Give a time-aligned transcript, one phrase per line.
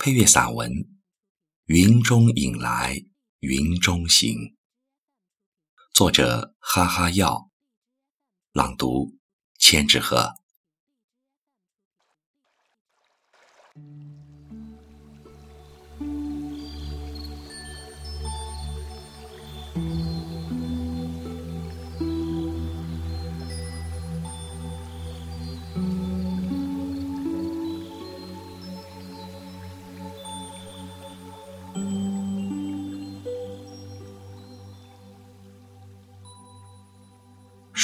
[0.00, 0.70] 配乐散文
[1.64, 3.04] 《云中引来
[3.40, 4.32] 云中行》，
[5.92, 7.50] 作者哈哈药，
[8.52, 9.18] 朗读
[9.58, 10.34] 千纸鹤。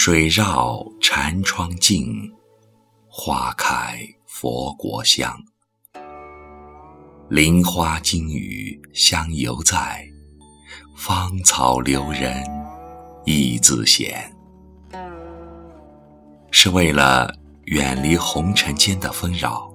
[0.07, 2.31] 水绕禅窗净，
[3.09, 5.35] 花开佛国香。
[7.31, 10.07] 林花金雨香犹在，
[10.95, 12.45] 芳草留人
[13.25, 14.31] 意自闲。
[16.51, 19.73] 是为了远离红尘间的纷扰，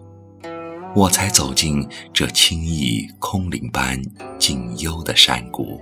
[0.96, 1.84] 我才走进
[2.14, 4.00] 这清逸空灵般
[4.38, 5.82] 静幽的山谷。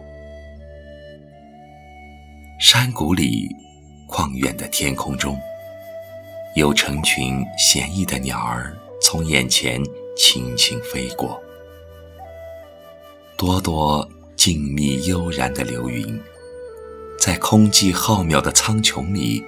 [2.61, 3.49] 山谷里。
[4.07, 5.37] 旷远的天空中，
[6.55, 9.83] 有成群闲逸的鸟儿从眼前
[10.15, 11.41] 轻轻飞过，
[13.37, 16.19] 朵朵静谧悠然的流云，
[17.19, 19.43] 在空寂浩渺的苍穹里，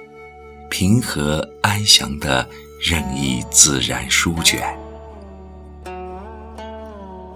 [0.68, 2.46] 平和安详的
[2.80, 4.62] 任意自然舒卷。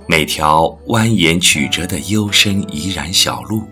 [0.07, 3.63] 每条蜿蜒曲折的幽深怡然小路。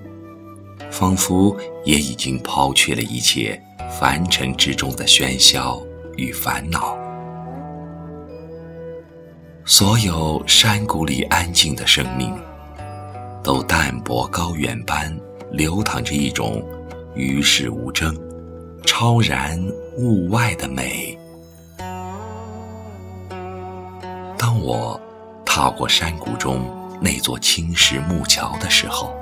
[0.93, 3.61] 仿佛也已经抛却了一切
[3.99, 5.83] 凡尘之中的喧嚣
[6.17, 6.95] 与烦恼，
[9.65, 12.39] 所有山谷里安静的生命，
[13.43, 15.19] 都淡泊高远般
[15.51, 16.63] 流淌着一种
[17.15, 18.15] 与世无争、
[18.85, 19.59] 超然
[19.97, 21.19] 物外的美。
[24.37, 25.01] 当我
[25.45, 26.63] 踏过山谷中
[27.01, 29.15] 那座青石木桥的时候，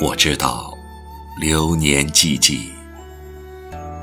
[0.00, 0.72] 我知道。
[1.40, 2.68] 流年寂寂，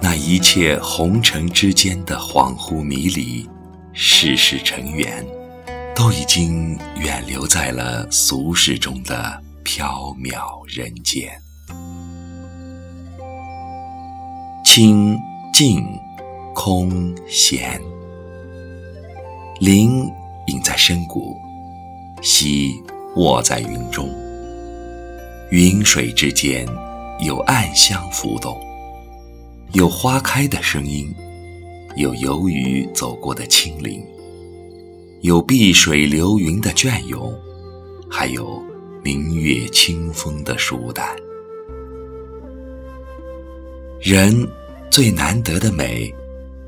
[0.01, 3.49] 那一切红尘之间的恍惚迷离、
[3.93, 5.25] 世事尘缘，
[5.95, 11.31] 都已经远留在了俗世中的缥缈人间。
[14.65, 15.17] 清
[15.53, 15.81] 静
[16.53, 17.79] 空闲，
[19.61, 20.05] 灵
[20.47, 21.37] 隐在深谷，
[22.21, 22.73] 息
[23.15, 24.09] 卧在云中，
[25.51, 26.67] 云水之间。
[27.23, 28.59] 有暗香浮动，
[29.73, 31.13] 有花开的声音，
[31.95, 34.03] 有游鱼走过的清灵，
[35.21, 37.31] 有碧水流云的隽永，
[38.09, 38.59] 还有
[39.03, 41.15] 明月清风的舒淡。
[43.99, 44.49] 人
[44.89, 46.11] 最难得的美，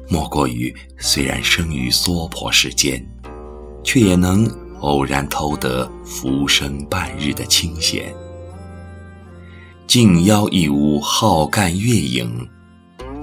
[0.08, 3.04] 莫过于虽然生于娑婆世间，
[3.84, 4.46] 却也能
[4.82, 8.14] 偶然偷得浮生半日的清闲。
[9.86, 12.48] 静邀一屋好干月影，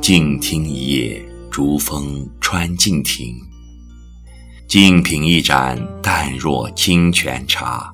[0.00, 3.34] 静听一夜竹风穿静庭。
[4.68, 7.92] 静品一盏淡若清泉茶，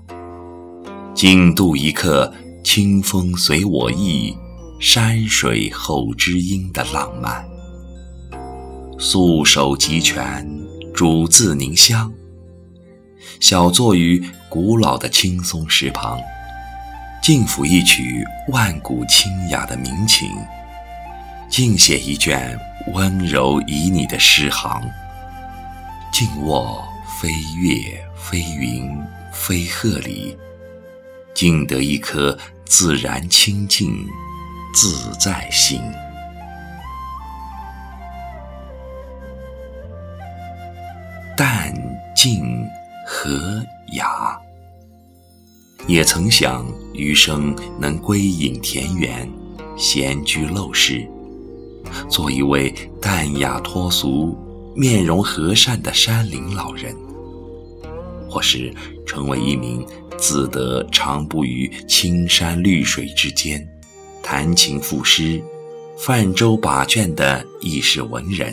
[1.15, 2.31] 静度一刻
[2.63, 4.37] 清风随我意，
[4.79, 7.47] 山水后知音的浪漫。
[8.99, 10.47] 素手集权，
[10.93, 12.13] 煮自凝香，
[13.41, 16.19] 小坐于古老的青松石旁。
[17.27, 20.31] 静抚一曲万古清雅的民情，
[21.49, 22.57] 静写一卷
[22.93, 24.81] 温柔旖旎的诗行，
[26.13, 26.87] 静卧
[27.19, 27.29] 飞
[27.59, 28.89] 月飞云
[29.33, 30.39] 飞鹤里，
[31.35, 34.07] 静得一颗自然清净
[34.73, 35.83] 自在心。
[41.37, 41.75] 淡
[42.15, 42.65] 静
[43.05, 44.41] 和雅。
[45.87, 49.31] 也曾想余生能归隐田园，
[49.77, 51.07] 闲居陋室，
[52.09, 54.37] 做一位淡雅脱俗、
[54.75, 56.95] 面容和善的山林老人，
[58.29, 58.75] 或是
[59.07, 59.87] 成为一名
[60.19, 63.65] 自得长步于青山绿水之间，
[64.23, 65.41] 弹琴赋诗、
[65.97, 68.53] 泛舟把卷的一世文人，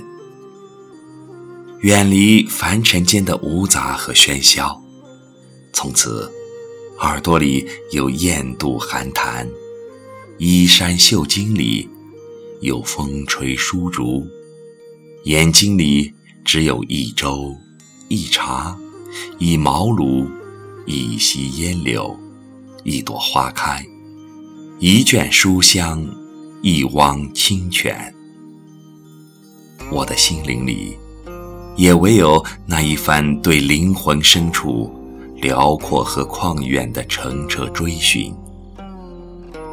[1.80, 4.80] 远离凡尘间的芜杂和喧嚣，
[5.74, 6.32] 从此。
[7.04, 9.46] 耳朵里有雁渡寒潭，
[10.38, 11.86] 衣衫绣经里
[12.62, 14.26] 有风吹疏竹，
[15.26, 16.14] 眼睛里
[16.46, 17.54] 只有一粥
[18.08, 18.78] 一茶
[19.38, 20.26] 一茅庐
[20.86, 22.18] 一溪烟柳
[22.86, 23.86] 一朵花开
[24.80, 26.08] 一卷书香
[26.62, 28.16] 一汪清泉。
[29.92, 30.98] 我的心灵里
[31.76, 35.03] 也唯有那一番对灵魂深处。
[35.44, 38.34] 辽阔和旷远的澄澈追寻。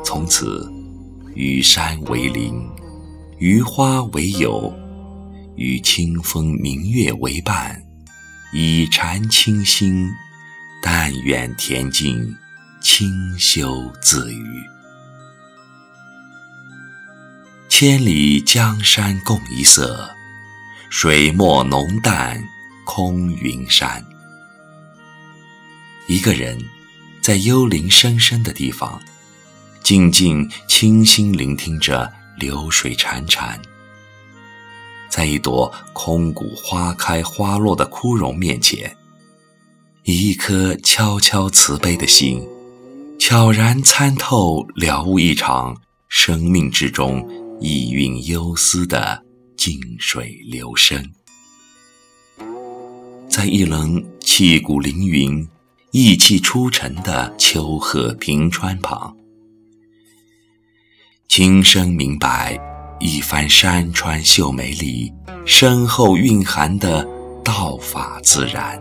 [0.05, 0.69] 从此，
[1.37, 2.69] 与山为邻，
[3.39, 4.75] 与花为友，
[5.55, 7.81] 与清风明月为伴，
[8.53, 10.09] 以禅清心，
[10.83, 12.35] 但愿恬静，
[12.83, 13.09] 清
[13.39, 14.45] 修自娱。
[17.69, 20.11] 千里江山共一色，
[20.91, 22.43] 水墨浓淡
[22.85, 24.05] 空云山。
[26.11, 26.59] 一个人
[27.23, 29.01] 在幽灵深深的地方，
[29.81, 33.57] 静静清心聆听着流水潺潺，
[35.09, 38.93] 在一朵空谷花开花落的枯荣面前，
[40.03, 42.45] 以一颗悄悄慈悲的心，
[43.17, 47.25] 悄然参透了悟一场生命之中。
[47.61, 49.23] 意蕴幽思的
[49.57, 51.13] 静水流深，
[53.29, 55.47] 在一轮气骨凌云、
[55.93, 59.17] 意气出尘的秋壑平川旁，
[61.27, 62.57] 轻声明白
[63.01, 65.13] 一番山川秀美里
[65.45, 67.05] 深厚蕴含的
[67.43, 68.81] 道法自然。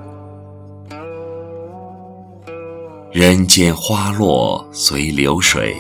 [3.11, 5.75] 人间花落随流水，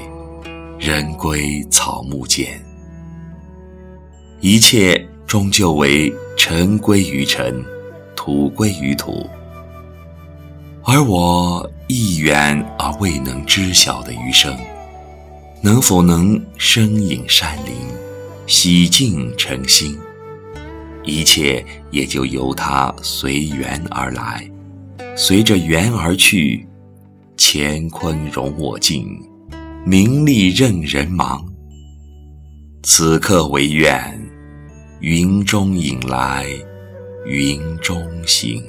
[0.79, 2.59] 人归草木间。
[4.41, 7.63] 一切终究为尘归于尘，
[8.15, 9.29] 土归于土。
[10.91, 14.57] 而我亦远而未能知晓的余生，
[15.61, 17.75] 能否能身隐山林，
[18.47, 19.95] 洗净尘心？
[21.03, 24.49] 一切也就由它随缘而来，
[25.15, 26.67] 随着缘而去。
[27.37, 29.05] 乾坤容我静，
[29.85, 31.45] 名利任人忙。
[32.81, 34.19] 此刻唯愿。
[35.01, 36.47] 云中引来，
[37.27, 38.59] 云中行。